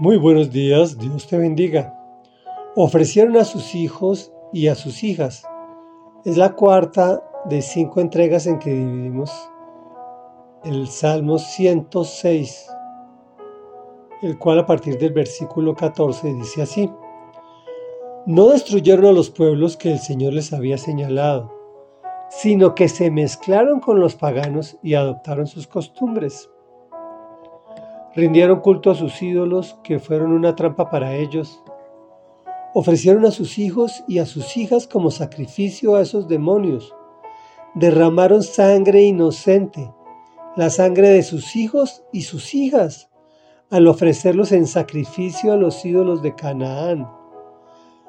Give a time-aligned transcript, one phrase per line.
[0.00, 1.92] Muy buenos días, Dios te bendiga.
[2.76, 5.42] Ofrecieron a sus hijos y a sus hijas.
[6.24, 9.32] Es la cuarta de cinco entregas en que dividimos
[10.62, 12.70] el Salmo 106,
[14.22, 16.88] el cual a partir del versículo 14 dice así.
[18.24, 21.52] No destruyeron a los pueblos que el Señor les había señalado,
[22.30, 26.48] sino que se mezclaron con los paganos y adoptaron sus costumbres.
[28.14, 31.62] Rindieron culto a sus ídolos que fueron una trampa para ellos.
[32.74, 36.94] Ofrecieron a sus hijos y a sus hijas como sacrificio a esos demonios.
[37.74, 39.92] Derramaron sangre inocente,
[40.56, 43.10] la sangre de sus hijos y sus hijas,
[43.70, 47.06] al ofrecerlos en sacrificio a los ídolos de Canaán.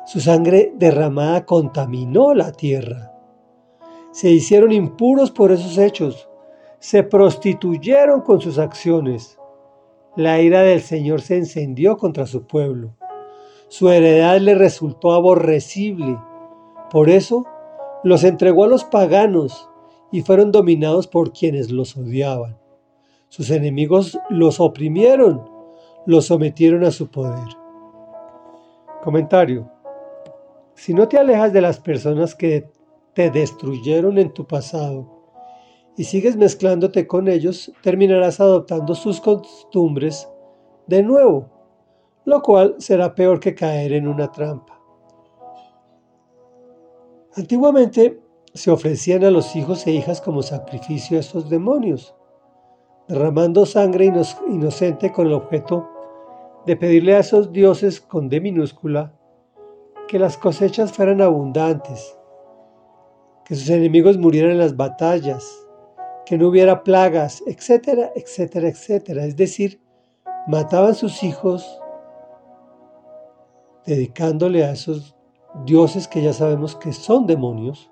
[0.06, 3.12] Su sangre derramada contaminó la tierra.
[4.12, 6.30] Se hicieron impuros por esos hechos,
[6.80, 9.40] se prostituyeron con sus acciones
[10.20, 12.94] la ira del Señor se encendió contra su pueblo.
[13.70, 16.20] Su heredad le resultó aborrecible.
[16.92, 17.46] Por eso
[18.04, 19.70] los entregó a los paganos
[20.12, 22.58] y fueron dominados por quienes los odiaban.
[23.30, 25.50] Sus enemigos los oprimieron,
[26.06, 27.48] los sometieron a su poder.
[29.02, 29.72] Comentario.
[30.74, 32.70] Si no te alejas de las personas que
[33.14, 35.19] te destruyeron en tu pasado,
[36.00, 40.30] y sigues mezclándote con ellos, terminarás adoptando sus costumbres
[40.88, 41.50] de nuevo,
[42.24, 44.80] lo cual será peor que caer en una trampa.
[47.36, 48.18] Antiguamente
[48.54, 52.16] se ofrecían a los hijos e hijas como sacrificio a estos demonios,
[53.10, 54.10] derramando sangre
[54.48, 55.86] inocente con el objeto
[56.66, 59.14] de pedirle a esos dioses con D minúscula
[60.08, 62.18] que las cosechas fueran abundantes,
[63.44, 65.59] que sus enemigos murieran en las batallas,
[66.30, 69.26] que no hubiera plagas, etcétera, etcétera, etcétera.
[69.26, 69.82] Es decir,
[70.46, 71.82] mataban sus hijos
[73.84, 75.16] dedicándole a esos
[75.66, 77.92] dioses que ya sabemos que son demonios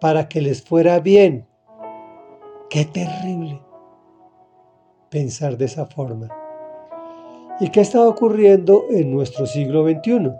[0.00, 1.46] para que les fuera bien.
[2.68, 3.62] Qué terrible
[5.08, 6.26] pensar de esa forma.
[7.60, 10.32] ¿Y qué está ocurriendo en nuestro siglo XXI?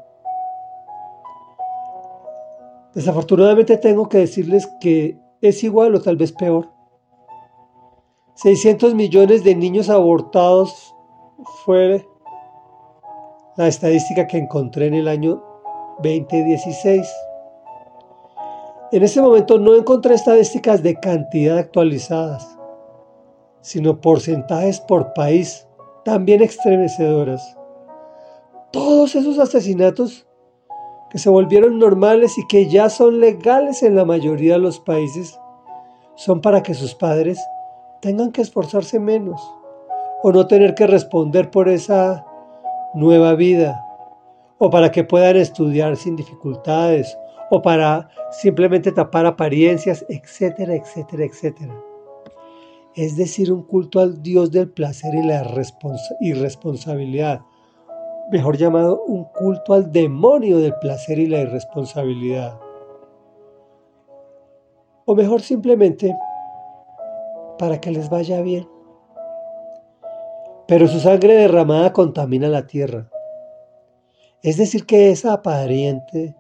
[2.95, 6.80] Desafortunadamente tengo que decirles que es igual o tal vez peor.
[8.35, 10.95] 600 millones de niños abortados
[11.65, 12.07] fue
[13.57, 15.43] la estadística que encontré en el año
[16.03, 17.07] 2016.
[18.93, 22.59] En ese momento no encontré estadísticas de cantidad actualizadas,
[23.61, 25.67] sino porcentajes por país,
[26.05, 27.57] también estremecedoras.
[28.73, 30.27] Todos esos asesinatos
[31.11, 35.39] que se volvieron normales y que ya son legales en la mayoría de los países,
[36.15, 37.39] son para que sus padres
[38.01, 39.41] tengan que esforzarse menos
[40.23, 42.25] o no tener que responder por esa
[42.95, 43.85] nueva vida
[44.59, 47.17] o para que puedan estudiar sin dificultades
[47.51, 51.75] o para simplemente tapar apariencias, etcétera, etcétera, etcétera.
[52.95, 55.43] Es decir, un culto al Dios del placer y la
[56.21, 57.41] irresponsabilidad,
[58.31, 62.59] mejor llamado un culto al demonio del placer y la irresponsabilidad.
[65.07, 66.17] O mejor simplemente
[67.61, 68.67] para que les vaya bien.
[70.67, 73.11] Pero su sangre derramada contamina la tierra.
[74.43, 76.35] Es decir, que esa aparente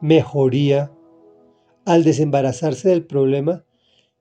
[0.00, 0.92] mejoría
[1.84, 3.64] al desembarazarse del problema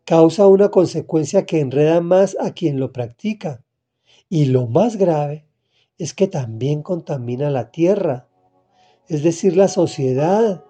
[0.05, 3.63] causa una consecuencia que enreda más a quien lo practica.
[4.27, 5.45] Y lo más grave
[5.99, 8.27] es que también contamina la tierra,
[9.07, 10.63] es decir, la sociedad.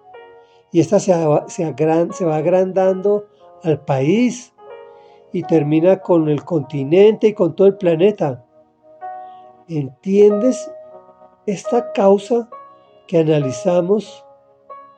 [0.72, 1.14] Y esta se,
[1.48, 3.28] se va agrandando
[3.62, 4.52] al país,
[5.36, 8.42] y termina con el continente y con todo el planeta.
[9.68, 10.72] ¿Entiendes
[11.44, 12.48] esta causa
[13.06, 14.24] que analizamos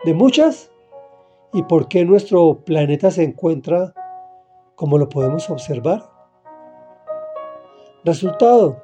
[0.04, 0.70] de muchas?
[1.52, 3.92] ¿Y por qué nuestro planeta se encuentra
[4.76, 6.08] como lo podemos observar?
[8.04, 8.80] Resultado,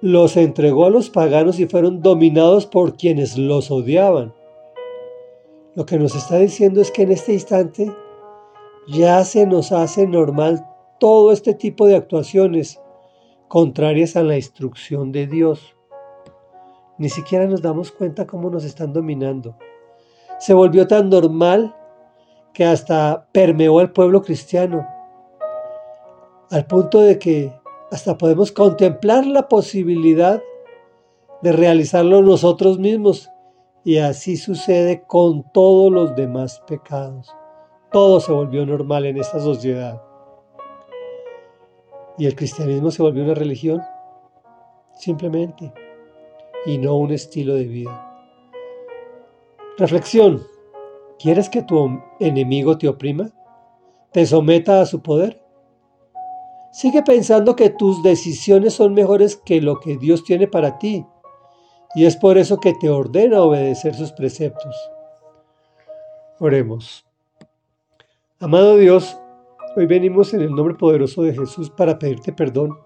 [0.00, 4.34] los entregó a los paganos y fueron dominados por quienes los odiaban.
[5.76, 7.94] Lo que nos está diciendo es que en este instante
[8.88, 10.66] ya se nos hace normal
[10.98, 12.80] todo este tipo de actuaciones
[13.46, 15.74] contrarias a la instrucción de Dios.
[16.96, 19.56] Ni siquiera nos damos cuenta cómo nos están dominando.
[20.38, 21.76] Se volvió tan normal
[22.54, 24.86] que hasta permeó al pueblo cristiano,
[26.50, 27.52] al punto de que
[27.90, 30.42] hasta podemos contemplar la posibilidad
[31.42, 33.30] de realizarlo nosotros mismos.
[33.84, 37.37] Y así sucede con todos los demás pecados.
[37.92, 40.02] Todo se volvió normal en esta sociedad.
[42.18, 43.80] ¿Y el cristianismo se volvió una religión?
[44.98, 45.72] simplemente,
[46.66, 48.04] y no un estilo de vida.
[49.78, 50.42] Reflexión.
[51.18, 53.30] ¿Quieres que tu enemigo te oprima?
[54.12, 55.42] ¿Te someta a su poder?
[56.72, 61.04] Sigue pensando que tus decisiones son mejores que lo que Dios tiene para ti,
[61.94, 64.76] y es por eso que te ordena obedecer sus preceptos.
[66.38, 67.07] Oremos.
[68.40, 69.18] Amado Dios,
[69.74, 72.78] hoy venimos en el nombre poderoso de Jesús para pedirte perdón,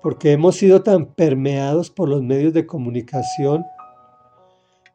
[0.00, 3.66] porque hemos sido tan permeados por los medios de comunicación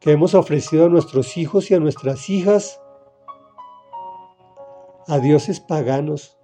[0.00, 2.80] que hemos ofrecido a nuestros hijos y a nuestras hijas
[5.06, 6.38] a dioses paganos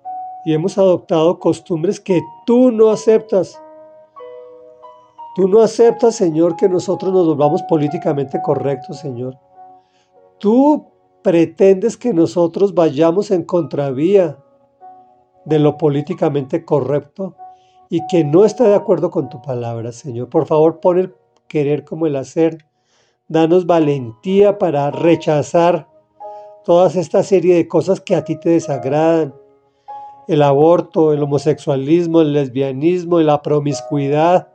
[0.44, 3.58] y hemos adoptado costumbres que tú no aceptas.
[5.34, 9.34] Tú no aceptas, Señor, que nosotros nos volvamos políticamente correctos, Señor.
[10.38, 10.93] Tú
[11.24, 14.38] pretendes que nosotros vayamos en contravía
[15.46, 17.34] de lo políticamente correcto
[17.88, 20.28] y que no está de acuerdo con tu palabra, Señor.
[20.28, 21.14] Por favor, pon el
[21.48, 22.58] querer como el hacer.
[23.26, 25.88] Danos valentía para rechazar
[26.62, 29.34] toda esta serie de cosas que a ti te desagradan.
[30.28, 34.52] El aborto, el homosexualismo, el lesbianismo, la promiscuidad,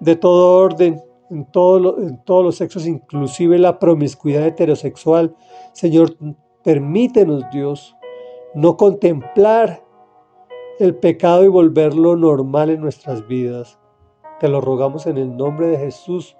[0.00, 1.46] de todo orden, en, en
[2.24, 5.34] todos los sexos, inclusive la promiscuidad heterosexual.
[5.72, 6.16] Señor,
[6.62, 7.96] permítenos, Dios,
[8.54, 9.82] no contemplar
[10.78, 13.78] el pecado y volverlo normal en nuestras vidas.
[14.40, 16.36] Te lo rogamos en el nombre de Jesús,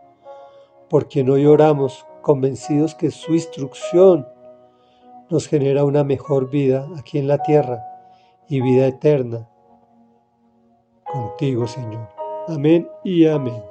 [0.88, 4.26] porque no lloramos, convencidos que su instrucción
[5.30, 7.82] nos genera una mejor vida aquí en la tierra
[8.48, 9.48] y vida eterna
[11.10, 12.08] contigo, Señor.
[12.48, 13.69] Amén y amén.